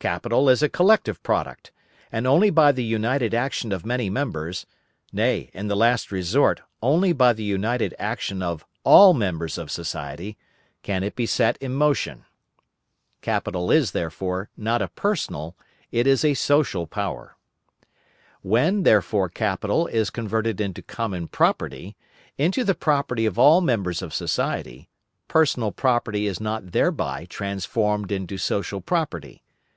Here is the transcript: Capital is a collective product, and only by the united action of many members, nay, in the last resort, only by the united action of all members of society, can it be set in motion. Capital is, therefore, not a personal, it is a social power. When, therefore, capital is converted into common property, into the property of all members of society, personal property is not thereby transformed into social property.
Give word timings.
Capital 0.00 0.48
is 0.48 0.60
a 0.62 0.68
collective 0.68 1.22
product, 1.24 1.72
and 2.12 2.24
only 2.26 2.50
by 2.50 2.70
the 2.70 2.84
united 2.84 3.34
action 3.34 3.72
of 3.72 3.86
many 3.86 4.10
members, 4.10 4.64
nay, 5.12 5.50
in 5.52 5.66
the 5.66 5.76
last 5.76 6.12
resort, 6.12 6.62
only 6.82 7.12
by 7.12 7.32
the 7.32 7.42
united 7.44 7.94
action 7.98 8.40
of 8.40 8.64
all 8.84 9.12
members 9.12 9.58
of 9.58 9.72
society, 9.72 10.36
can 10.82 11.02
it 11.04 11.16
be 11.16 11.26
set 11.26 11.56
in 11.58 11.74
motion. 11.74 12.24
Capital 13.22 13.72
is, 13.72 13.90
therefore, 13.90 14.48
not 14.56 14.82
a 14.82 14.86
personal, 14.88 15.56
it 15.92 16.06
is 16.06 16.24
a 16.24 16.34
social 16.34 16.86
power. 16.86 17.36
When, 18.42 18.84
therefore, 18.84 19.28
capital 19.28 19.86
is 19.88 20.10
converted 20.10 20.60
into 20.60 20.82
common 20.82 21.26
property, 21.26 21.96
into 22.36 22.62
the 22.64 22.74
property 22.74 23.26
of 23.26 23.38
all 23.38 23.60
members 23.60 24.00
of 24.02 24.14
society, 24.14 24.88
personal 25.26 25.70
property 25.72 26.26
is 26.26 26.40
not 26.40 26.70
thereby 26.70 27.26
transformed 27.26 28.10
into 28.10 28.38
social 28.38 28.80
property. 28.80 29.42